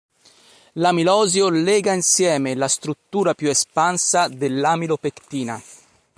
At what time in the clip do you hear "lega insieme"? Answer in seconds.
1.49-2.55